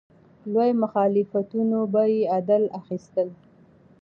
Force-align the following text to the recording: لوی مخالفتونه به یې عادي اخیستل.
لوی 0.53 0.71
مخالفتونه 0.83 1.77
به 1.91 2.03
یې 2.13 2.19
عادي 2.33 2.63
اخیستل. 2.79 3.29